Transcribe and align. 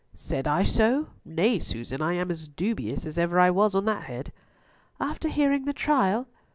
"Said 0.15 0.47
I 0.47 0.63
so? 0.63 1.09
Nay, 1.23 1.59
Susan, 1.59 2.01
I 2.01 2.13
am 2.13 2.31
as 2.31 2.47
dubious 2.47 3.05
as 3.05 3.19
ever 3.19 3.39
I 3.39 3.51
was 3.51 3.75
on 3.75 3.85
that 3.85 4.05
head." 4.05 4.33
"After 4.99 5.29
hearing 5.29 5.65
the 5.65 5.73
trial?" 5.73 6.27